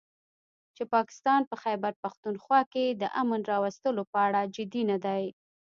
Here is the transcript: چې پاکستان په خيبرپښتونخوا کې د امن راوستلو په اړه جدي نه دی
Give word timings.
چې 0.75 0.83
پاکستان 0.95 1.41
په 1.49 1.55
خيبرپښتونخوا 1.63 2.61
کې 2.73 2.85
د 3.01 3.03
امن 3.21 3.41
راوستلو 3.51 4.03
په 4.11 4.17
اړه 4.27 4.41
جدي 4.55 4.83
نه 4.91 4.97
دی 5.05 5.23